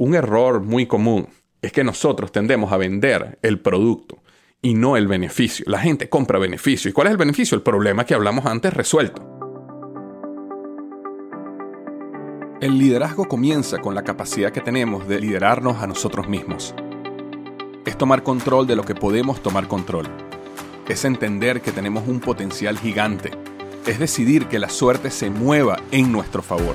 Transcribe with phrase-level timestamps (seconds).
[0.00, 1.28] un error muy común
[1.60, 4.22] es que nosotros tendemos a vender el producto
[4.62, 5.66] y no el beneficio.
[5.68, 6.88] La gente compra beneficio.
[6.88, 7.54] ¿Y cuál es el beneficio?
[7.54, 9.22] El problema que hablamos antes resuelto.
[12.62, 16.74] El liderazgo comienza con la capacidad que tenemos de liderarnos a nosotros mismos.
[17.84, 20.06] Es tomar control de lo que podemos tomar control.
[20.88, 23.32] Es entender que tenemos un potencial gigante.
[23.86, 26.74] Es decidir que la suerte se mueva en nuestro favor.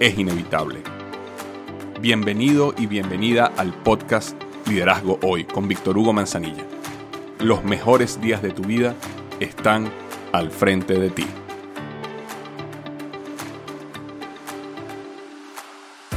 [0.00, 0.82] es inevitable.
[2.00, 6.64] Bienvenido y bienvenida al podcast Liderazgo Hoy con Víctor Hugo Manzanilla.
[7.38, 8.94] Los mejores días de tu vida
[9.40, 9.90] están
[10.32, 11.26] al frente de ti.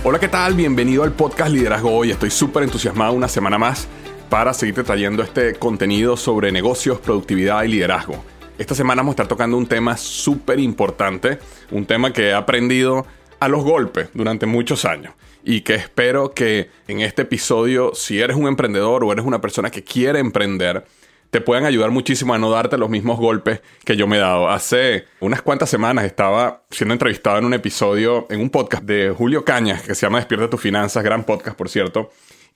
[0.04, 0.56] Hola, ¿qué tal?
[0.56, 2.12] Bienvenido al podcast Liderazgo Hoy.
[2.12, 3.88] Estoy súper entusiasmado una semana más
[4.30, 8.23] para seguirte trayendo este contenido sobre negocios, productividad y liderazgo.
[8.58, 11.38] Esta semana vamos a estar tocando un tema súper importante,
[11.72, 13.06] un tema que he aprendido
[13.40, 18.36] a los golpes durante muchos años y que espero que en este episodio, si eres
[18.36, 20.86] un emprendedor o eres una persona que quiere emprender,
[21.30, 24.50] te puedan ayudar muchísimo a no darte los mismos golpes que yo me he dado.
[24.50, 29.46] Hace unas cuantas semanas estaba siendo entrevistado en un episodio, en un podcast de Julio
[29.46, 32.12] Cañas, que se llama Despierta tus finanzas, gran podcast por cierto,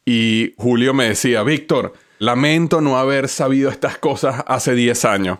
[0.06, 5.40] y Julio me decía, Víctor, lamento no haber sabido estas cosas hace 10 años.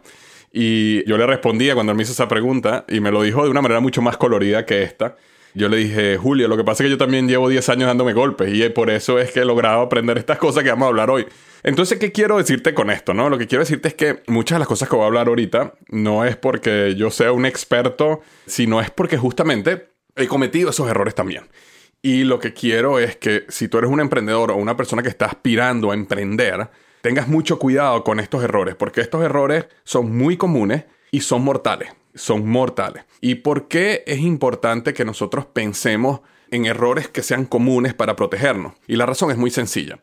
[0.54, 3.50] Y yo le respondía cuando él me hizo esa pregunta y me lo dijo de
[3.50, 5.16] una manera mucho más colorida que esta.
[5.54, 8.14] Yo le dije, Julio, lo que pasa es que yo también llevo 10 años dándome
[8.14, 11.10] golpes y por eso es que he logrado aprender estas cosas que vamos a hablar
[11.10, 11.28] hoy.
[11.64, 13.14] Entonces, ¿qué quiero decirte con esto?
[13.14, 13.30] No?
[13.30, 15.74] Lo que quiero decirte es que muchas de las cosas que voy a hablar ahorita
[15.90, 21.16] no es porque yo sea un experto, sino es porque justamente he cometido esos errores
[21.16, 21.44] también.
[22.02, 25.10] Y lo que quiero es que si tú eres un emprendedor o una persona que
[25.10, 26.70] está aspirando a emprender,
[27.02, 31.90] tengas mucho cuidado con estos errores, porque estos errores son muy comunes y son mortales
[32.14, 33.04] son mortales.
[33.22, 38.74] ¿Y por qué es importante que nosotros pensemos en errores que sean comunes para protegernos?
[38.88, 40.00] Y la razón es muy sencilla.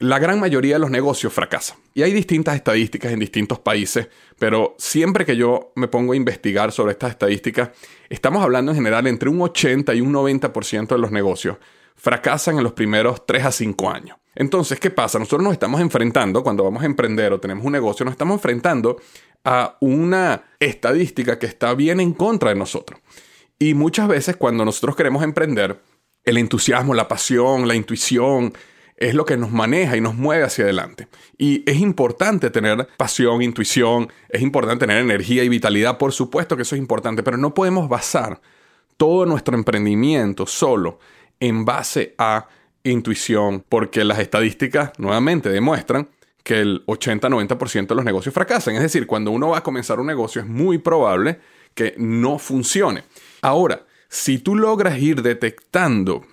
[0.00, 1.78] La gran mayoría de los negocios fracasan.
[1.94, 6.72] Y hay distintas estadísticas en distintos países, pero siempre que yo me pongo a investigar
[6.72, 7.70] sobre estas estadísticas,
[8.08, 11.58] estamos hablando en general entre un 80 y un 90% de los negocios
[11.94, 14.18] fracasan en los primeros 3 a 5 años.
[14.34, 15.18] Entonces, ¿qué pasa?
[15.18, 19.00] Nosotros nos estamos enfrentando, cuando vamos a emprender o tenemos un negocio, nos estamos enfrentando
[19.44, 23.00] a una estadística que está bien en contra de nosotros.
[23.58, 25.80] Y muchas veces cuando nosotros queremos emprender,
[26.24, 28.52] el entusiasmo, la pasión, la intuición
[28.96, 31.08] es lo que nos maneja y nos mueve hacia adelante.
[31.36, 36.62] Y es importante tener pasión, intuición, es importante tener energía y vitalidad, por supuesto que
[36.62, 38.40] eso es importante, pero no podemos basar
[38.96, 40.98] todo nuestro emprendimiento solo
[41.46, 42.48] en base a
[42.82, 46.08] intuición, porque las estadísticas nuevamente demuestran
[46.42, 48.74] que el 80-90% de los negocios fracasan.
[48.74, 51.40] Es decir, cuando uno va a comenzar un negocio es muy probable
[51.74, 53.04] que no funcione.
[53.40, 56.24] Ahora, si tú logras ir detectando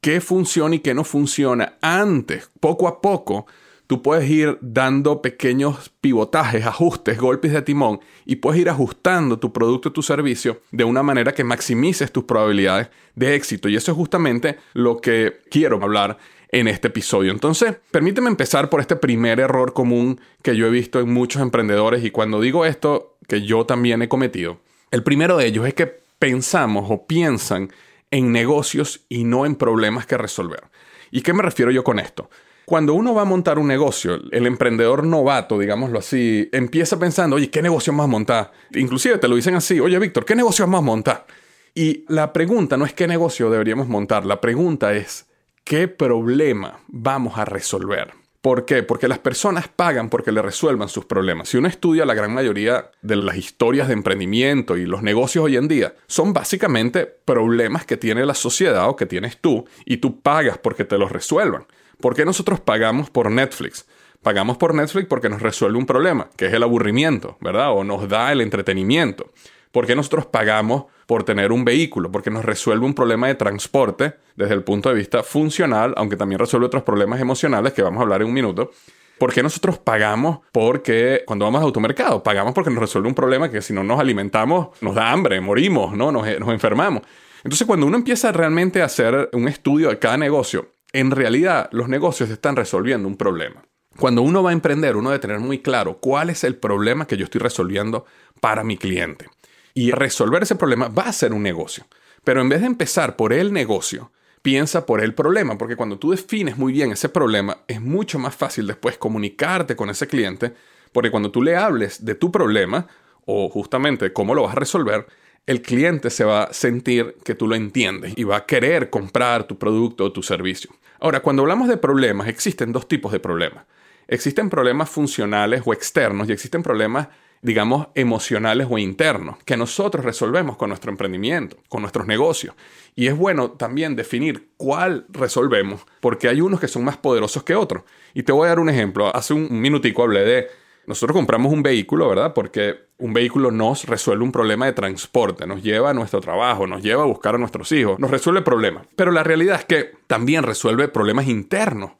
[0.00, 3.46] qué funciona y qué no funciona antes, poco a poco,
[3.90, 9.52] tú puedes ir dando pequeños pivotajes, ajustes, golpes de timón y puedes ir ajustando tu
[9.52, 13.68] producto y tu servicio de una manera que maximices tus probabilidades de éxito.
[13.68, 16.18] Y eso es justamente lo que quiero hablar
[16.52, 17.32] en este episodio.
[17.32, 22.04] Entonces, permíteme empezar por este primer error común que yo he visto en muchos emprendedores
[22.04, 24.60] y cuando digo esto, que yo también he cometido.
[24.92, 25.88] El primero de ellos es que
[26.20, 27.72] pensamos o piensan
[28.12, 30.62] en negocios y no en problemas que resolver.
[31.10, 32.30] ¿Y qué me refiero yo con esto?
[32.70, 37.50] Cuando uno va a montar un negocio, el emprendedor novato, digámoslo así, empieza pensando, oye,
[37.50, 38.52] ¿qué negocio a montar?
[38.72, 41.26] Inclusive te lo dicen así, oye, Víctor, ¿qué negocio a montar?
[41.74, 45.26] Y la pregunta no es qué negocio deberíamos montar, la pregunta es,
[45.64, 48.12] ¿qué problema vamos a resolver?
[48.40, 48.84] ¿Por qué?
[48.84, 51.48] Porque las personas pagan porque le resuelvan sus problemas.
[51.48, 55.56] Si uno estudia la gran mayoría de las historias de emprendimiento y los negocios hoy
[55.56, 60.20] en día, son básicamente problemas que tiene la sociedad o que tienes tú y tú
[60.20, 61.66] pagas porque te los resuelvan.
[62.00, 63.86] ¿Por qué nosotros pagamos por Netflix?
[64.22, 67.72] Pagamos por Netflix porque nos resuelve un problema, que es el aburrimiento, ¿verdad?
[67.72, 69.30] O nos da el entretenimiento.
[69.72, 72.10] ¿Por qué nosotros pagamos por tener un vehículo?
[72.10, 76.38] Porque nos resuelve un problema de transporte desde el punto de vista funcional, aunque también
[76.38, 78.72] resuelve otros problemas emocionales que vamos a hablar en un minuto.
[79.18, 82.22] ¿Por qué nosotros pagamos porque cuando vamos a automercado?
[82.22, 85.94] Pagamos porque nos resuelve un problema que si no nos alimentamos nos da hambre, morimos,
[85.94, 86.10] ¿no?
[86.10, 87.02] Nos, nos enfermamos.
[87.44, 91.88] Entonces cuando uno empieza realmente a hacer un estudio de cada negocio, en realidad los
[91.88, 93.64] negocios están resolviendo un problema.
[93.98, 97.16] Cuando uno va a emprender, uno debe tener muy claro cuál es el problema que
[97.16, 98.06] yo estoy resolviendo
[98.40, 99.28] para mi cliente.
[99.74, 101.86] Y resolver ese problema va a ser un negocio.
[102.24, 106.10] Pero en vez de empezar por el negocio, piensa por el problema, porque cuando tú
[106.10, 110.54] defines muy bien ese problema, es mucho más fácil después comunicarte con ese cliente,
[110.92, 112.86] porque cuando tú le hables de tu problema
[113.26, 115.06] o justamente cómo lo vas a resolver,
[115.46, 119.44] el cliente se va a sentir que tú lo entiendes y va a querer comprar
[119.44, 120.70] tu producto o tu servicio.
[121.00, 123.64] Ahora, cuando hablamos de problemas, existen dos tipos de problemas.
[124.06, 127.08] Existen problemas funcionales o externos y existen problemas
[127.42, 132.54] digamos, emocionales o internos, que nosotros resolvemos con nuestro emprendimiento, con nuestros negocios.
[132.94, 137.54] Y es bueno también definir cuál resolvemos, porque hay unos que son más poderosos que
[137.54, 137.84] otros.
[138.12, 139.14] Y te voy a dar un ejemplo.
[139.14, 140.46] Hace un minutico hablé de,
[140.86, 142.34] nosotros compramos un vehículo, ¿verdad?
[142.34, 146.82] Porque un vehículo nos resuelve un problema de transporte, nos lleva a nuestro trabajo, nos
[146.82, 148.86] lleva a buscar a nuestros hijos, nos resuelve problemas.
[148.94, 151.92] Pero la realidad es que también resuelve problemas internos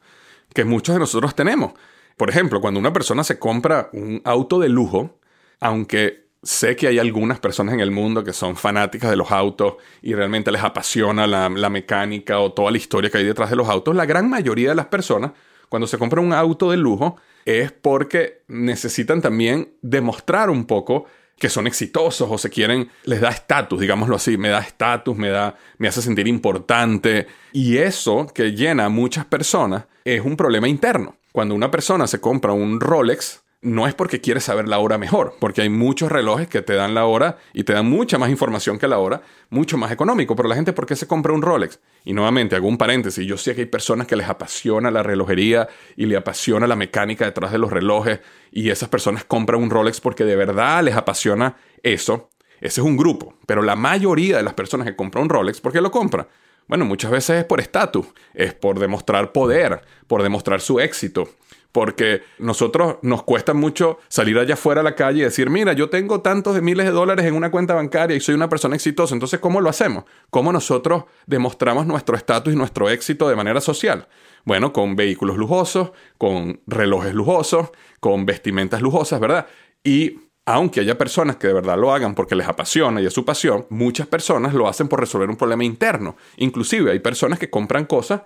[0.55, 1.73] que muchos de nosotros tenemos.
[2.17, 5.19] Por ejemplo, cuando una persona se compra un auto de lujo,
[5.58, 9.75] aunque sé que hay algunas personas en el mundo que son fanáticas de los autos
[10.02, 13.69] y realmente les apasiona la, mecánica o toda la historia que hay detrás de los
[13.69, 15.32] autos, la gran mayoría de las personas,
[15.70, 21.06] cuando se compran un auto de lujo, es porque necesitan también demostrar un poco
[21.38, 25.31] que son exitosos o se quieren, les da estatus, digámoslo así, me da estatus, me
[25.31, 27.28] da, me hace sentir importante.
[27.52, 31.17] Y eso que llena a muchas personas es un problema interno.
[31.32, 35.34] Cuando una persona se compra un Rolex, no es porque quieres saber la hora mejor,
[35.38, 38.78] porque hay muchos relojes que te dan la hora y te dan mucha más información
[38.78, 39.20] que la hora,
[39.50, 40.34] mucho más económico.
[40.34, 41.78] Pero la gente, ¿por qué se compra un Rolex?
[42.04, 43.26] Y nuevamente, hago un paréntesis.
[43.26, 47.26] Yo sé que hay personas que les apasiona la relojería y le apasiona la mecánica
[47.26, 48.20] detrás de los relojes
[48.50, 52.30] y esas personas compran un Rolex porque de verdad les apasiona eso.
[52.60, 53.34] Ese es un grupo.
[53.44, 56.28] Pero la mayoría de las personas que compran un Rolex, ¿por qué lo compra?
[56.66, 61.28] Bueno, muchas veces es por estatus, es por demostrar poder, por demostrar su éxito
[61.72, 65.88] porque nosotros nos cuesta mucho salir allá afuera a la calle y decir, mira, yo
[65.88, 69.14] tengo tantos de miles de dólares en una cuenta bancaria y soy una persona exitosa.
[69.14, 70.05] Entonces, ¿cómo lo hacemos?
[70.31, 74.08] ¿Cómo nosotros demostramos nuestro estatus y nuestro éxito de manera social?
[74.44, 77.70] Bueno, con vehículos lujosos, con relojes lujosos,
[78.00, 79.46] con vestimentas lujosas, ¿verdad?
[79.84, 83.25] Y aunque haya personas que de verdad lo hagan porque les apasiona y es su
[83.25, 86.16] pasión, muchas personas lo hacen por resolver un problema interno.
[86.38, 88.23] Inclusive hay personas que compran cosas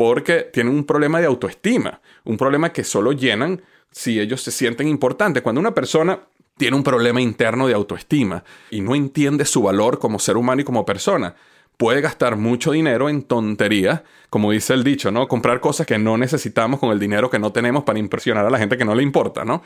[0.00, 3.60] porque tienen un problema de autoestima, un problema que solo llenan
[3.90, 5.42] si ellos se sienten importantes.
[5.42, 6.20] Cuando una persona
[6.56, 10.64] tiene un problema interno de autoestima y no entiende su valor como ser humano y
[10.64, 11.36] como persona,
[11.76, 14.00] puede gastar mucho dinero en tonterías,
[14.30, 15.28] como dice el dicho, ¿no?
[15.28, 18.58] Comprar cosas que no necesitamos con el dinero que no tenemos para impresionar a la
[18.58, 19.62] gente que no le importa, ¿no?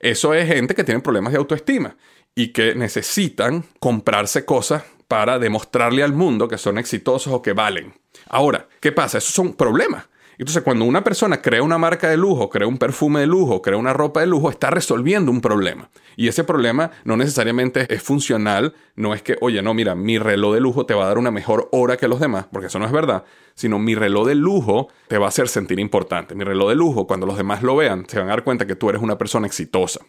[0.00, 1.96] Eso es gente que tiene problemas de autoestima
[2.34, 7.94] y que necesitan comprarse cosas para demostrarle al mundo que son exitosos o que valen.
[8.28, 9.18] Ahora, ¿qué pasa?
[9.18, 10.06] Esos son problemas.
[10.38, 13.76] Entonces, cuando una persona crea una marca de lujo, crea un perfume de lujo, crea
[13.76, 15.90] una ropa de lujo, está resolviendo un problema.
[16.14, 20.54] Y ese problema no necesariamente es funcional, no es que, oye, no, mira, mi reloj
[20.54, 22.86] de lujo te va a dar una mejor hora que los demás, porque eso no
[22.86, 23.24] es verdad,
[23.54, 26.36] sino mi reloj de lujo te va a hacer sentir importante.
[26.36, 28.76] Mi reloj de lujo, cuando los demás lo vean, se van a dar cuenta que
[28.76, 30.00] tú eres una persona exitosa.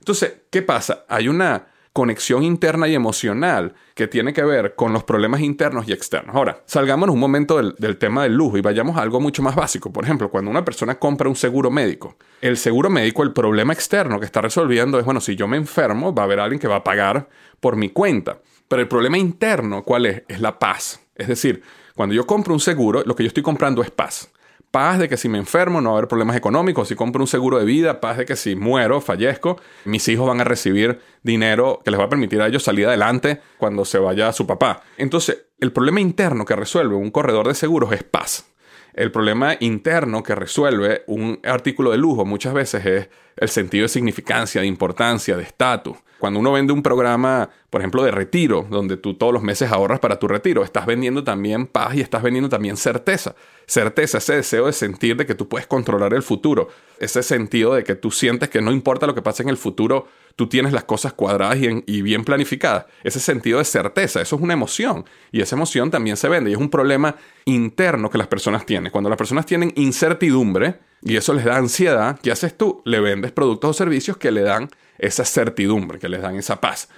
[0.00, 1.04] Entonces, ¿qué pasa?
[1.08, 5.92] Hay una conexión interna y emocional que tiene que ver con los problemas internos y
[5.92, 6.36] externos.
[6.36, 9.92] Ahora, salgamos un momento del, tema del lujo y vayamos a algo mucho más básico.
[9.92, 14.20] Por ejemplo, cuando una persona compra un seguro médico, el seguro médico, el problema externo
[14.20, 16.76] que está resolviendo es, bueno, si yo me enfermo, va a haber alguien que va
[16.76, 17.28] a pagar
[17.58, 18.38] por mi cuenta.
[18.68, 20.22] Pero el problema interno, ¿cuál es?
[20.28, 21.00] Es la paz.
[21.16, 21.62] Es decir,
[21.96, 24.29] cuando yo compro un seguro, lo que yo estoy comprando es paz
[24.70, 27.26] paz de que si me enfermo no va a haber problemas económicos, si compro un
[27.26, 31.80] seguro de vida, paz de que si muero, fallezco, mis hijos van a recibir dinero
[31.84, 34.82] que les va a permitir a ellos salir adelante cuando se vaya su papá.
[34.96, 38.46] Entonces, el problema interno que resuelve un corredor de seguros es paz.
[38.94, 43.88] El problema interno que resuelve un artículo de lujo muchas veces es el sentido de
[43.88, 45.96] significancia, de importancia, de estatus.
[46.18, 50.00] Cuando uno vende un programa, por ejemplo, de retiro, donde tú todos los meses ahorras
[50.00, 53.34] para tu retiro, estás vendiendo también paz y estás vendiendo también certeza.
[53.66, 56.68] Certeza, ese deseo de sentir de que tú puedes controlar el futuro,
[56.98, 60.08] ese sentido de que tú sientes que no importa lo que pase en el futuro,
[60.36, 62.86] tú tienes las cosas cuadradas y, bien planificadas.
[63.04, 66.54] Ese sentido de certeza, eso es una emoción y esa emoción también se vende y
[66.54, 68.90] es un problema interno que las personas tienen.
[68.90, 72.82] Cuando las personas tienen incertidumbre y eso les da ansiedad, ¿qué haces tú?
[72.84, 74.68] Le vendes productos o servicios que le dan
[74.98, 76.88] esa certidumbre, que les dan esa paz.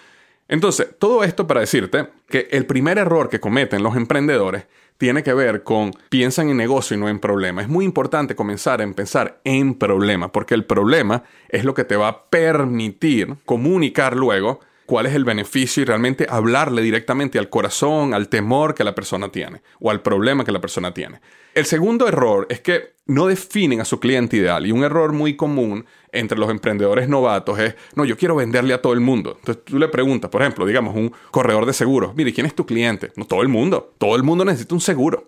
[0.48, 4.66] Entonces, todo esto para decirte que el primer error que cometen los emprendedores
[4.98, 7.62] tiene que ver con piensan en negocio y no en problema.
[7.62, 11.96] Es muy importante comenzar a pensar en problema, porque el problema es lo que te
[11.96, 18.14] va a permitir comunicar luego cuál es el beneficio y realmente hablarle directamente al corazón,
[18.14, 21.20] al temor que la persona tiene o al problema que la persona tiene.
[21.54, 25.36] El segundo error es que no definen a su cliente ideal y un error muy
[25.36, 29.36] común entre los emprendedores novatos es, no, yo quiero venderle a todo el mundo.
[29.38, 32.64] Entonces tú le preguntas, por ejemplo, digamos, un corredor de seguros, mire, ¿quién es tu
[32.64, 33.12] cliente?
[33.16, 33.92] No, todo el mundo.
[33.98, 35.26] Todo el mundo necesita un seguro.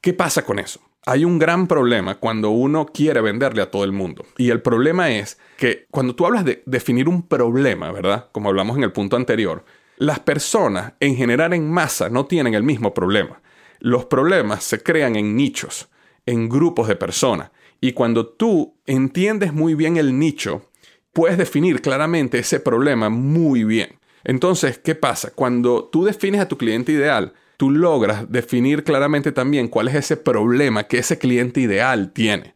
[0.00, 0.80] ¿Qué pasa con eso?
[1.06, 4.24] Hay un gran problema cuando uno quiere venderle a todo el mundo.
[4.36, 8.28] Y el problema es que cuando tú hablas de definir un problema, ¿verdad?
[8.30, 9.64] Como hablamos en el punto anterior,
[9.96, 13.40] las personas en general en masa no tienen el mismo problema.
[13.80, 15.88] Los problemas se crean en nichos,
[16.26, 17.50] en grupos de personas.
[17.80, 20.70] Y cuando tú entiendes muy bien el nicho,
[21.12, 23.98] puedes definir claramente ese problema muy bien.
[24.24, 25.32] Entonces, ¿qué pasa?
[25.34, 30.16] Cuando tú defines a tu cliente ideal, tú logras definir claramente también cuál es ese
[30.16, 32.54] problema que ese cliente ideal tiene.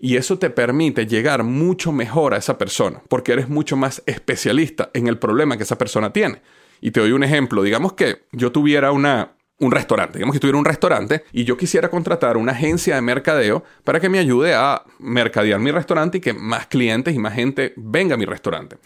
[0.00, 4.90] Y eso te permite llegar mucho mejor a esa persona, porque eres mucho más especialista
[4.94, 6.40] en el problema que esa persona tiene.
[6.80, 10.58] Y te doy un ejemplo, digamos que yo tuviera una, un restaurante, digamos que tuviera
[10.58, 14.82] un restaurante y yo quisiera contratar una agencia de mercadeo para que me ayude a
[14.98, 18.78] mercadear mi restaurante y que más clientes y más gente venga a mi restaurante.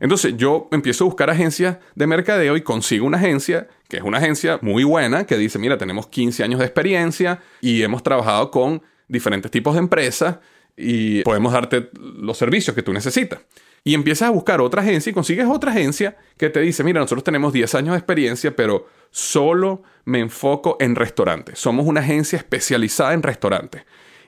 [0.00, 4.18] Entonces yo empiezo a buscar agencias de mercadeo y consigo una agencia que es una
[4.18, 8.82] agencia muy buena que dice, mira, tenemos 15 años de experiencia y hemos trabajado con
[9.08, 10.38] diferentes tipos de empresas
[10.76, 13.40] y podemos darte los servicios que tú necesitas.
[13.84, 17.22] Y empiezas a buscar otra agencia y consigues otra agencia que te dice, mira, nosotros
[17.22, 21.58] tenemos 10 años de experiencia, pero solo me enfoco en restaurantes.
[21.58, 23.84] Somos una agencia especializada en restaurantes.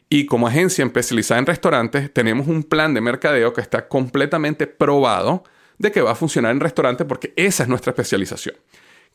[0.08, 5.42] Y como agencia especializada en restaurantes, tenemos un plan de mercadeo que está completamente probado
[5.78, 8.56] de que va a funcionar en restaurantes porque esa es nuestra especialización.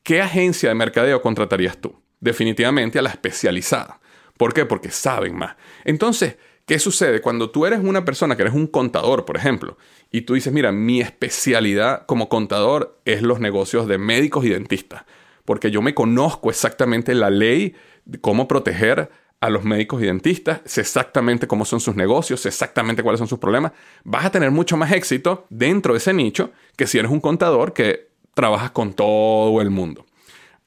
[0.03, 1.95] ¿Qué agencia de mercadeo contratarías tú?
[2.19, 3.99] Definitivamente a la especializada.
[4.37, 4.65] ¿Por qué?
[4.65, 5.55] Porque saben más.
[5.83, 7.21] Entonces, ¿qué sucede?
[7.21, 9.77] Cuando tú eres una persona que eres un contador, por ejemplo,
[10.11, 15.03] y tú dices, mira, mi especialidad como contador es los negocios de médicos y dentistas,
[15.45, 17.75] porque yo me conozco exactamente la ley
[18.05, 22.49] de cómo proteger a los médicos y dentistas, sé exactamente cómo son sus negocios, sé
[22.49, 23.71] exactamente cuáles son sus problemas,
[24.03, 27.73] vas a tener mucho más éxito dentro de ese nicho que si eres un contador
[27.73, 30.05] que trabajas con todo el mundo.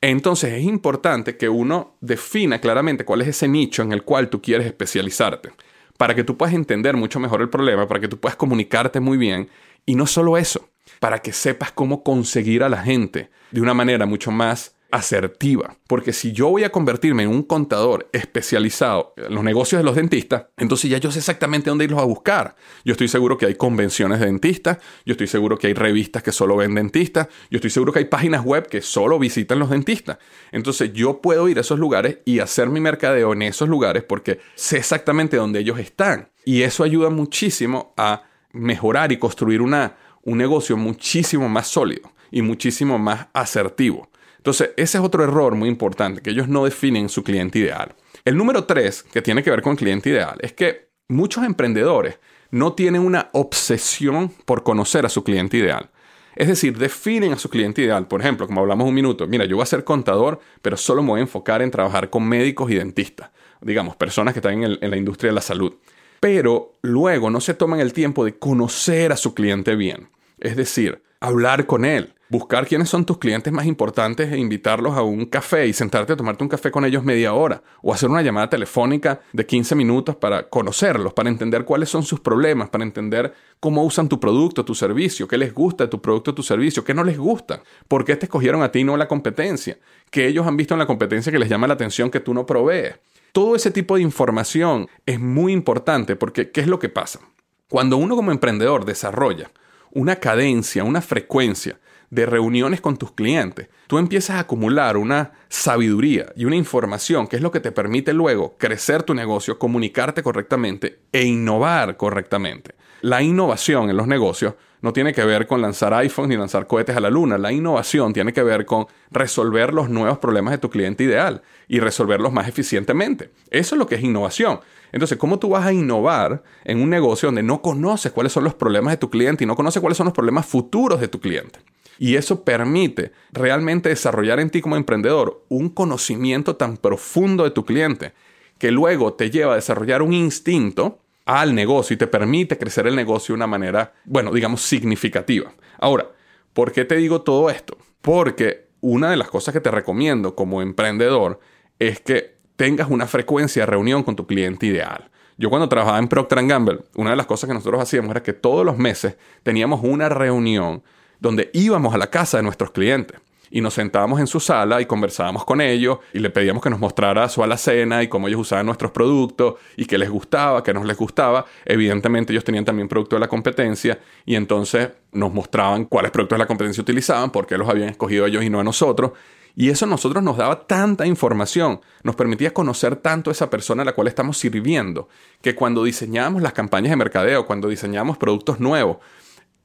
[0.01, 4.43] Entonces es importante que uno defina claramente cuál es ese nicho en el cual tú
[4.43, 5.53] quieres especializarte,
[5.97, 9.17] para que tú puedas entender mucho mejor el problema, para que tú puedas comunicarte muy
[9.17, 9.49] bien
[9.87, 14.05] y no solo eso, para que sepas cómo conseguir a la gente de una manera
[14.05, 15.77] mucho más asertiva.
[15.89, 19.97] Porque si yo voy a convertirme en un contador especializado en los negocios de los
[19.97, 22.55] dentistas, entonces ya yo sé exactamente dónde irlos a buscar.
[22.85, 26.31] Yo estoy seguro que hay convenciones de dentistas, yo estoy seguro que hay revistas que
[26.31, 30.19] solo ven dentistas, yo estoy seguro que hay páginas web que solo visitan los dentistas.
[30.53, 34.39] Entonces yo puedo ir a esos lugares y hacer mi mercadeo en esos lugares porque
[34.55, 36.29] sé exactamente dónde ellos están.
[36.45, 38.23] Y eso ayuda muchísimo a
[38.53, 44.09] mejorar y construir una, un negocio muchísimo más sólido y muchísimo más asertivo.
[44.45, 47.95] Entonces, ese es otro error muy importante, que ellos no definen su cliente ideal.
[48.27, 52.19] El número tres, que tiene que ver con cliente ideal, es que muchos emprendedores
[52.51, 55.89] no tienen una obsesión por conocer a su cliente ideal.
[56.37, 58.07] Es decir, definen a su cliente ideal.
[58.07, 61.09] Por ejemplo, como hablamos un minuto, mira, yo voy a ser contador, pero solo me
[61.09, 63.31] voy a enfocar en trabajar con médicos y dentistas.
[63.63, 65.73] Digamos, personas que están en, en la industria de la salud.
[66.21, 70.11] Pero luego no se toman el tiempo de conocer a su cliente bien.
[70.39, 75.03] Es decir, hablar con él, buscar quiénes son tus clientes más importantes e invitarlos a
[75.03, 78.23] un café y sentarte a tomarte un café con ellos media hora o hacer una
[78.23, 83.33] llamada telefónica de 15 minutos para conocerlos, para entender cuáles son sus problemas, para entender
[83.61, 86.93] cómo usan tu producto, tu servicio, qué les gusta de tu producto, tu servicio, qué
[86.93, 89.79] no les gusta, por qué te escogieron a ti y no la competencia,
[90.11, 92.47] qué ellos han visto en la competencia que les llama la atención que tú no
[92.47, 92.97] provees.
[93.31, 97.21] Todo ese tipo de información es muy importante porque ¿qué es lo que pasa?
[97.69, 99.53] Cuando uno como emprendedor desarrolla
[99.93, 101.79] una cadencia, una frecuencia
[102.11, 107.37] de reuniones con tus clientes, tú empiezas a acumular una sabiduría y una información que
[107.37, 112.75] es lo que te permite luego crecer tu negocio, comunicarte correctamente e innovar correctamente.
[113.03, 116.95] La innovación en los negocios no tiene que ver con lanzar iPhones ni lanzar cohetes
[116.95, 117.39] a la luna.
[117.39, 121.81] La innovación tiene que ver con resolver los nuevos problemas de tu cliente ideal y
[121.81, 123.31] resolverlos más eficientemente.
[123.51, 124.61] Eso es lo que es innovación.
[124.93, 128.55] Entonces, ¿cómo tú vas a innovar en un negocio donde no conoces cuáles son los
[128.55, 131.61] problemas de tu cliente y no conoces cuáles son los problemas futuros de tu cliente?
[131.99, 137.65] Y eso permite realmente desarrollar en ti como emprendedor un conocimiento tan profundo de tu
[137.65, 138.13] cliente
[138.59, 142.97] que luego te lleva a desarrollar un instinto al negocio y te permite crecer el
[142.97, 145.53] negocio de una manera, bueno, digamos, significativa.
[145.79, 146.09] Ahora,
[146.53, 147.77] ¿por qué te digo todo esto?
[148.01, 151.41] Porque una de las cosas que te recomiendo como emprendedor
[151.79, 155.11] es que tengas una frecuencia de reunión con tu cliente ideal.
[155.37, 158.33] Yo cuando trabajaba en Procter Gamble, una de las cosas que nosotros hacíamos era que
[158.33, 160.83] todos los meses teníamos una reunión
[161.25, 163.19] donde íbamos a la casa de nuestros clientes
[163.51, 166.79] y nos sentábamos en su sala y conversábamos con ellos y le pedíamos que nos
[166.79, 170.85] mostrara su alacena y cómo ellos usaban nuestros productos y qué les gustaba, qué no
[170.85, 171.47] les gustaba.
[171.65, 176.41] Evidentemente ellos tenían también productos de la competencia y entonces nos mostraban cuáles productos de
[176.41, 179.13] la competencia utilizaban, por qué los habían escogido ellos y no a nosotros.
[179.57, 183.81] Y eso a nosotros nos daba tanta información, nos permitía conocer tanto a esa persona
[183.81, 185.09] a la cual estamos sirviendo,
[185.41, 188.99] que cuando diseñábamos las campañas de mercadeo, cuando diseñábamos productos nuevos,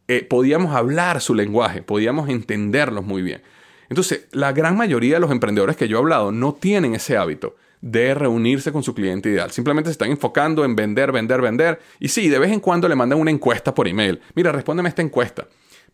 [0.09, 3.43] eh, podíamos hablar su lenguaje, podíamos entenderlos muy bien.
[3.89, 7.55] Entonces, la gran mayoría de los emprendedores que yo he hablado no tienen ese hábito
[7.81, 9.51] de reunirse con su cliente ideal.
[9.51, 11.79] Simplemente se están enfocando en vender, vender, vender.
[11.99, 14.19] Y sí, de vez en cuando le mandan una encuesta por email.
[14.33, 15.47] Mira, respóndeme esta encuesta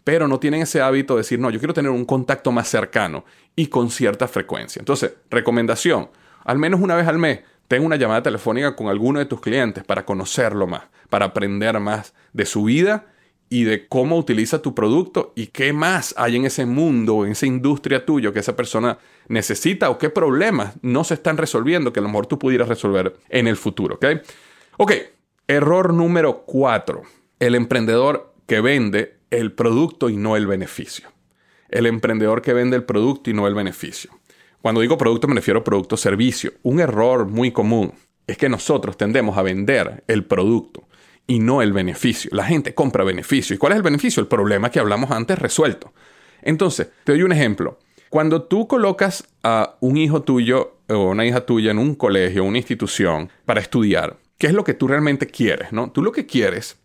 [0.05, 3.25] pero no tienen ese hábito de decir, no, yo quiero tener un contacto más cercano
[3.55, 4.79] y con cierta frecuencia.
[4.79, 6.11] Entonces, recomendación,
[6.43, 9.83] al menos una vez al mes, ten una llamada telefónica con alguno de tus clientes
[9.83, 13.07] para conocerlo más, para aprender más de su vida
[13.49, 17.45] y de cómo utiliza tu producto y qué más hay en ese mundo, en esa
[17.45, 18.97] industria tuya que esa persona
[19.27, 23.15] necesita o qué problemas no se están resolviendo que a lo mejor tú pudieras resolver
[23.29, 23.95] en el futuro.
[23.95, 24.05] ¿ok?
[24.77, 24.91] Ok,
[25.47, 27.03] error número cuatro.
[27.39, 31.09] El emprendedor que vende el producto y no el beneficio.
[31.69, 34.11] El emprendedor que vende el producto y no el beneficio.
[34.61, 36.53] Cuando digo producto me refiero a producto servicio.
[36.63, 37.93] Un error muy común
[38.25, 40.87] es que nosotros tendemos a vender el producto
[41.27, 42.29] y no el beneficio.
[42.33, 43.55] La gente compra beneficio.
[43.55, 44.21] ¿Y cuál es el beneficio?
[44.21, 45.93] El problema que hablamos antes resuelto.
[46.41, 47.79] Entonces, te doy un ejemplo.
[48.09, 52.59] Cuando tú colocas a un hijo tuyo o una hija tuya en un colegio una
[52.59, 55.73] institución para estudiar, ¿qué es lo que tú realmente quieres?
[55.73, 55.91] ¿no?
[55.91, 56.77] Tú lo que quieres,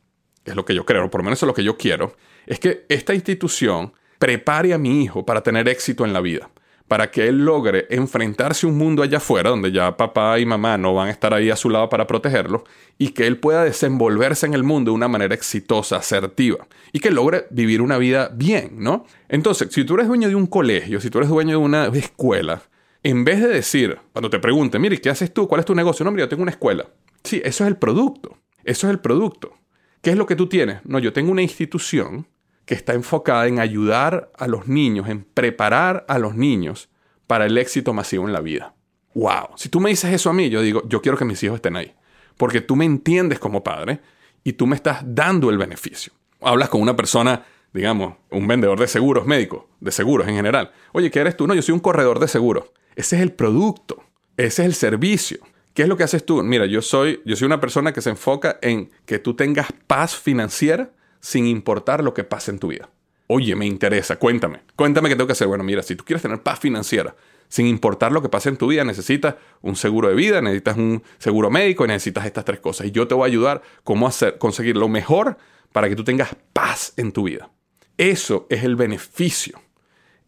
[0.44, 2.16] es lo que yo creo, por lo menos es lo que yo quiero,
[2.46, 6.50] es que esta institución prepare a mi hijo para tener éxito en la vida,
[6.90, 10.76] para que él logre enfrentarse a un mundo allá afuera, donde ya papá y mamá
[10.76, 12.64] no van a estar ahí a su lado para protegerlo,
[12.98, 17.12] y que él pueda desenvolverse en el mundo de una manera exitosa, asertiva, y que
[17.12, 19.06] logre vivir una vida bien, ¿no?
[19.28, 22.60] Entonces, si tú eres dueño de un colegio, si tú eres dueño de una escuela,
[23.04, 25.46] en vez de decir, cuando te pregunten, mire, ¿qué haces tú?
[25.46, 26.04] ¿Cuál es tu negocio?
[26.04, 26.86] No, mira, yo tengo una escuela.
[27.22, 28.36] Sí, eso es el producto.
[28.64, 29.54] Eso es el producto.
[30.02, 30.84] ¿Qué es lo que tú tienes?
[30.84, 32.26] No, yo tengo una institución
[32.70, 36.88] que está enfocada en ayudar a los niños, en preparar a los niños
[37.26, 38.76] para el éxito masivo en la vida.
[39.12, 39.56] ¡Wow!
[39.56, 41.74] Si tú me dices eso a mí, yo digo, yo quiero que mis hijos estén
[41.74, 41.92] ahí.
[42.36, 43.98] Porque tú me entiendes como padre
[44.44, 46.12] y tú me estás dando el beneficio.
[46.40, 50.70] Hablas con una persona, digamos, un vendedor de seguros médicos, de seguros en general.
[50.92, 51.48] Oye, ¿qué eres tú?
[51.48, 52.66] No, yo soy un corredor de seguros.
[52.94, 54.04] Ese es el producto.
[54.36, 55.40] Ese es el servicio.
[55.74, 56.40] ¿Qué es lo que haces tú?
[56.44, 60.14] Mira, yo soy, yo soy una persona que se enfoca en que tú tengas paz
[60.14, 62.90] financiera sin importar lo que pase en tu vida.
[63.26, 64.62] Oye, me interesa, cuéntame.
[64.74, 65.46] Cuéntame qué tengo que hacer.
[65.46, 67.14] Bueno, mira, si tú quieres tener paz financiera,
[67.48, 71.02] sin importar lo que pase en tu vida, necesitas un seguro de vida, necesitas un
[71.18, 72.86] seguro médico y necesitas estas tres cosas.
[72.86, 75.36] Y yo te voy a ayudar cómo hacer, conseguir lo mejor
[75.72, 77.50] para que tú tengas paz en tu vida.
[77.98, 79.60] Eso es el beneficio.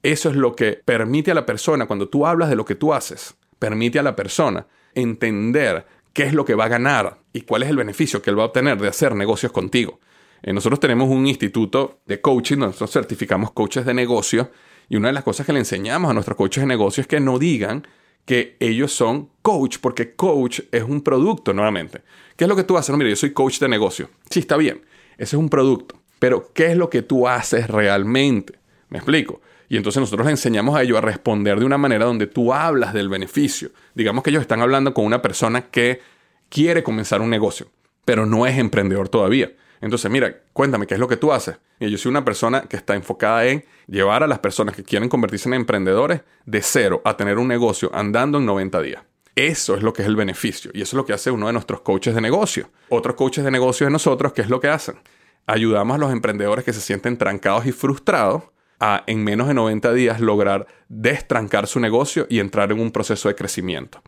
[0.02, 2.92] Eso es lo que permite a la persona, cuando tú hablas de lo que tú
[2.92, 7.62] haces, permite a la persona entender qué es lo que va a ganar y cuál
[7.62, 10.00] es el beneficio que él va a obtener de hacer negocios contigo.
[10.42, 14.50] Eh, nosotros tenemos un instituto de coaching, nosotros certificamos coaches de negocio
[14.88, 17.20] y una de las cosas que le enseñamos a nuestros coaches de negocio es que
[17.20, 17.86] no digan
[18.24, 22.02] que ellos son coach, porque coach es un producto nuevamente.
[22.36, 22.90] ¿Qué es lo que tú haces?
[22.90, 24.10] No, mira, yo soy coach de negocio.
[24.30, 24.82] Sí, está bien,
[25.16, 26.00] ese es un producto.
[26.18, 28.58] Pero, ¿qué es lo que tú haces realmente?
[28.90, 29.40] ¿Me explico?
[29.68, 32.92] Y entonces nosotros le enseñamos a ellos a responder de una manera donde tú hablas
[32.92, 33.70] del beneficio.
[33.94, 36.00] Digamos que ellos están hablando con una persona que
[36.48, 37.68] quiere comenzar un negocio,
[38.04, 39.50] pero no es emprendedor todavía.
[39.82, 41.58] Entonces, mira, cuéntame, ¿qué es lo que tú haces?
[41.80, 45.08] Y yo soy una persona que está enfocada en llevar a las personas que quieren
[45.08, 49.02] convertirse en emprendedores de cero a tener un negocio andando en 90 días.
[49.34, 51.52] Eso es lo que es el beneficio y eso es lo que hace uno de
[51.52, 52.70] nuestros coaches de negocio.
[52.90, 55.00] Otros coaches de negocio de nosotros, ¿qué es lo que hacen?
[55.46, 58.44] Ayudamos a los emprendedores que se sienten trancados y frustrados
[58.78, 63.28] a en menos de 90 días lograr destrancar su negocio y entrar en un proceso
[63.28, 64.00] de crecimiento.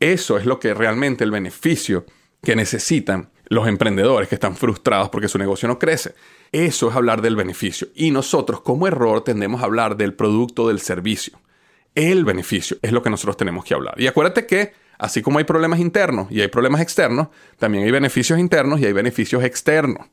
[0.00, 2.06] Eso es lo que realmente el beneficio
[2.42, 6.14] que necesitan los emprendedores que están frustrados porque su negocio no crece.
[6.52, 7.88] Eso es hablar del beneficio.
[7.94, 11.38] Y nosotros como error tendemos a hablar del producto del servicio.
[11.94, 14.00] El beneficio es lo que nosotros tenemos que hablar.
[14.00, 17.28] Y acuérdate que así como hay problemas internos y hay problemas externos,
[17.58, 20.06] también hay beneficios internos y hay beneficios externos.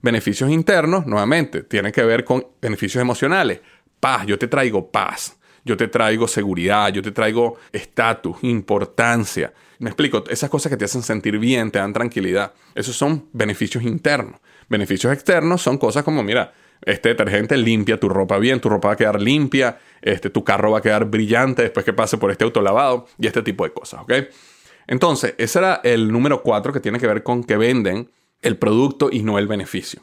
[0.00, 3.60] Beneficios internos, nuevamente, tienen que ver con beneficios emocionales.
[3.98, 5.37] Paz, yo te traigo paz,
[5.68, 9.52] yo te traigo seguridad, yo te traigo estatus, importancia.
[9.78, 12.54] Me explico, esas cosas que te hacen sentir bien, te dan tranquilidad.
[12.74, 14.40] Esos son beneficios internos.
[14.70, 18.94] Beneficios externos son cosas como, mira, este detergente limpia tu ropa bien, tu ropa va
[18.94, 22.44] a quedar limpia, este, tu carro va a quedar brillante después que pase por este
[22.44, 24.12] autolavado y este tipo de cosas, ¿ok?
[24.86, 29.10] Entonces, ese era el número cuatro que tiene que ver con que venden el producto
[29.12, 30.00] y no el beneficio.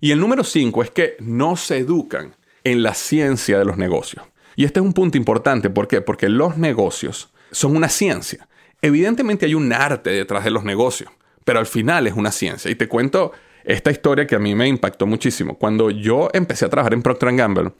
[0.00, 4.24] Y el número cinco es que no se educan en la ciencia de los negocios.
[4.56, 6.00] Y este es un punto importante, ¿por qué?
[6.00, 8.48] Porque los negocios son una ciencia.
[8.80, 11.10] Evidentemente hay un arte detrás de los negocios,
[11.44, 12.70] pero al final es una ciencia.
[12.70, 13.32] Y te cuento
[13.64, 15.56] esta historia que a mí me impactó muchísimo.
[15.56, 17.72] Cuando yo empecé a trabajar en Procter Gamble,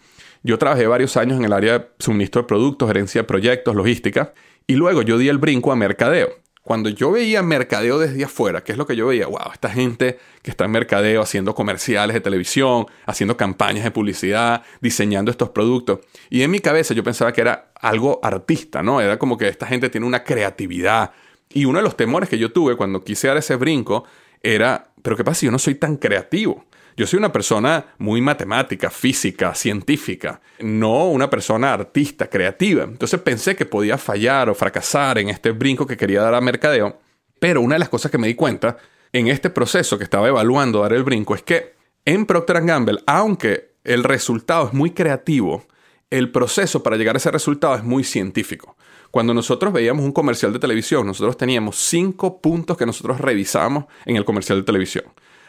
[0.42, 4.32] yo trabajé varios años en el área de suministro de productos, gerencia de proyectos, logística,
[4.66, 6.41] y luego yo di el brinco a mercadeo.
[6.62, 9.26] Cuando yo veía mercadeo desde afuera, ¿qué es lo que yo veía?
[9.26, 14.62] Wow, esta gente que está en mercadeo haciendo comerciales de televisión, haciendo campañas de publicidad,
[14.80, 16.00] diseñando estos productos.
[16.30, 19.00] Y en mi cabeza yo pensaba que era algo artista, ¿no?
[19.00, 21.10] Era como que esta gente tiene una creatividad.
[21.50, 24.04] Y uno de los temores que yo tuve cuando quise dar ese brinco
[24.40, 26.64] era, pero ¿qué pasa si yo no soy tan creativo?
[26.96, 32.84] Yo soy una persona muy matemática, física, científica, no una persona artista, creativa.
[32.84, 37.00] Entonces pensé que podía fallar o fracasar en este brinco que quería dar a mercadeo.
[37.38, 38.76] Pero una de las cosas que me di cuenta
[39.12, 41.74] en este proceso que estaba evaluando dar el brinco es que
[42.04, 45.64] en Procter Gamble, aunque el resultado es muy creativo,
[46.10, 48.76] el proceso para llegar a ese resultado es muy científico.
[49.10, 54.16] Cuando nosotros veíamos un comercial de televisión, nosotros teníamos cinco puntos que nosotros revisábamos en
[54.16, 55.04] el comercial de televisión.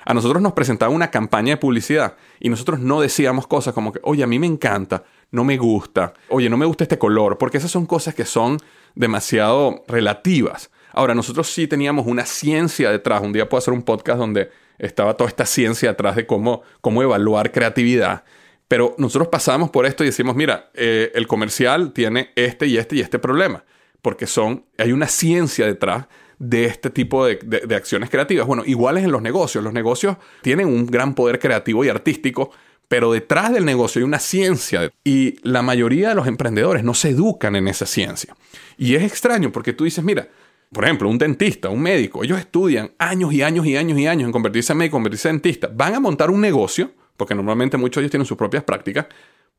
[0.05, 3.99] A nosotros nos presentaban una campaña de publicidad y nosotros no decíamos cosas como que,
[4.03, 7.57] oye, a mí me encanta, no me gusta, oye, no me gusta este color, porque
[7.57, 8.57] esas son cosas que son
[8.95, 10.69] demasiado relativas.
[10.91, 13.21] Ahora, nosotros sí teníamos una ciencia detrás.
[13.23, 17.01] Un día puedo hacer un podcast donde estaba toda esta ciencia detrás de cómo, cómo
[17.01, 18.23] evaluar creatividad.
[18.67, 22.95] Pero nosotros pasamos por esto y decimos, mira, eh, el comercial tiene este y este
[22.95, 23.65] y este problema,
[24.01, 26.07] porque son, hay una ciencia detrás
[26.43, 28.45] de este tipo de, acciones creativas.
[28.45, 29.63] Bueno, iguales en los negocios.
[29.63, 32.51] Los negocios tienen un gran poder creativo y artístico,
[32.87, 37.09] pero detrás del negocio hay una ciencia y la mayoría de los emprendedores no se
[37.09, 38.35] educan en esa ciencia.
[38.77, 40.27] Y es extraño porque tú dices, mira,
[40.71, 44.25] por ejemplo, un dentista, un médico, ellos estudian años y años y años y años
[44.25, 48.01] en convertirse en médico, convertirse en dentista, van a montar un negocio, porque normalmente muchos
[48.01, 49.05] de ellos tienen sus propias prácticas,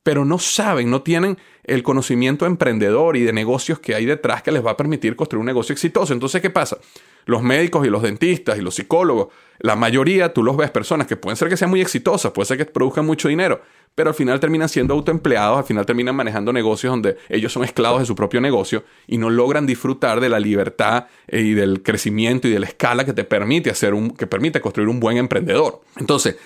[0.04, 4.52] pero no saben, no tienen el conocimiento emprendedor y de negocios que hay detrás que
[4.52, 6.12] les va a permitir construir un negocio exitoso.
[6.12, 6.76] Entonces, ¿qué pasa?
[7.24, 9.28] Los médicos y los dentistas y los psicólogos,
[9.60, 12.58] la mayoría tú los ves personas que pueden ser que sean muy exitosas, puede ser
[12.58, 13.62] que produzcan mucho dinero,
[13.94, 18.00] pero al final terminan siendo autoempleados, al final terminan manejando negocios donde ellos son esclavos
[18.00, 22.46] de su propio negocio y no logran disfrutar de la libertad eh, y del crecimiento
[22.46, 25.80] y de la escala que te permite hacer un, que permite construir un buen emprendedor.
[25.96, 26.36] Entonces,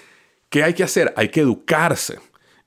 [0.49, 1.13] ¿qué hay que hacer?
[1.17, 2.21] Hay que educarse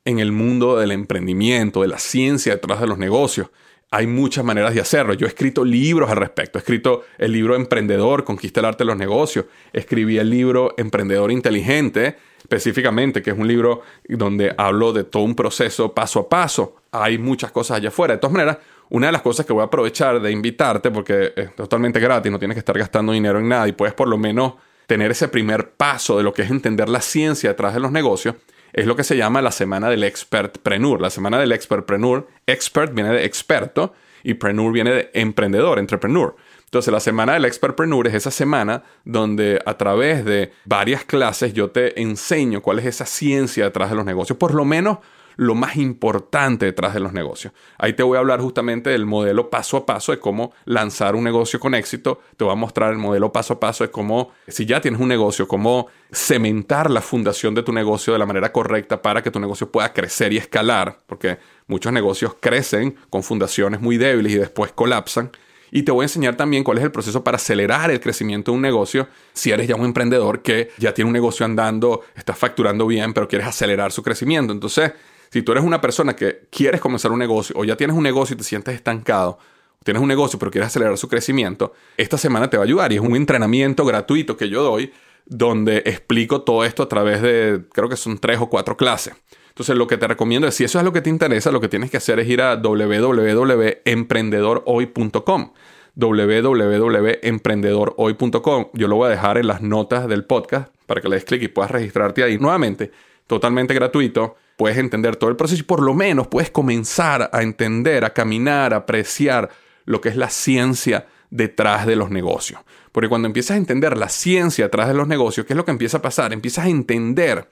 [0.06, 3.50] en el mundo del emprendimiento, de la ciencia detrás de los negocios.
[3.94, 5.14] Hay muchas maneras de hacerlo.
[5.14, 6.58] Yo he escrito libros al respecto.
[6.58, 9.46] He escrito el libro Emprendedor, Conquista el arte de los negocios.
[9.74, 15.36] Escribí el libro Emprendedor Inteligente, específicamente, que es un libro donde hablo de todo un
[15.36, 16.78] proceso paso a paso.
[16.92, 18.14] Hay muchas cosas allá afuera.
[18.14, 18.60] De todas maneras,
[18.92, 22.40] una de las cosas que voy a aprovechar de invitarte, porque es totalmente gratis, no
[22.40, 24.54] tienes que estar gastando dinero en nada y puedes por lo menos
[24.86, 28.36] tener ese primer paso de lo que es entender la ciencia detrás de los negocios,
[28.73, 31.01] es lo que se llama la semana del expertpreneur.
[31.01, 36.36] La semana del expertpreneur, expert viene de experto y preneur viene de emprendedor, entrepreneur.
[36.65, 41.71] Entonces, la semana del expertpreneur es esa semana donde a través de varias clases yo
[41.71, 44.99] te enseño cuál es esa ciencia detrás de los negocios, por lo menos
[45.36, 47.54] lo más importante detrás de los negocios.
[47.78, 51.24] Ahí te voy a hablar justamente del modelo paso a paso de cómo lanzar un
[51.24, 52.22] negocio con éxito.
[52.38, 55.08] Te voy a mostrar el modelo paso a paso de cómo, si ya tienes un
[55.08, 59.39] negocio, cómo cementar la fundación de tu negocio de la manera correcta para que tu
[59.39, 64.72] negocio pueda crecer y escalar, porque muchos negocios crecen con fundaciones muy débiles y después
[64.72, 65.32] colapsan.
[65.72, 68.58] Y te voy a enseñar también cuál es el proceso para acelerar el crecimiento de
[68.58, 72.86] un negocio si eres ya un emprendedor que ya tiene un negocio andando, estás facturando
[72.86, 74.52] bien, pero quieres acelerar su crecimiento.
[74.52, 74.91] Entonces,
[75.32, 78.34] si tú eres una persona que quieres comenzar un negocio o ya tienes un negocio
[78.34, 79.39] y te sientes estancado,
[79.84, 82.96] tienes un negocio pero quieres acelerar su crecimiento, esta semana te va a ayudar y
[82.96, 84.91] es un entrenamiento gratuito que yo doy
[85.26, 89.13] donde explico todo esto a través de, creo que son tres o cuatro clases.
[89.50, 91.70] Entonces lo que te recomiendo es, si eso es lo que te interesa, lo que
[91.70, 95.52] tienes que hacer es ir a www.emprendedorhoy.com
[95.94, 98.65] www.emprendedorhoy.com.
[98.74, 101.44] Yo lo voy a dejar en las notas del podcast para que le des clic
[101.44, 102.91] y puedas registrarte ahí nuevamente,
[103.32, 108.04] totalmente gratuito puedes entender todo el proceso y por lo menos puedes comenzar a entender,
[108.04, 109.50] a caminar, a apreciar
[109.86, 112.60] lo que es la ciencia detrás de los negocios.
[112.91, 115.72] Porque cuando empiezas a entender la ciencia detrás de los negocios, ¿qué es lo que
[115.72, 116.34] empieza a pasar?
[116.34, 117.50] Empiezas a entender